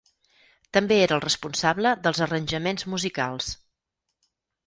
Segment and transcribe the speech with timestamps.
[0.77, 3.51] També era el responsable dels arranjaments musicals.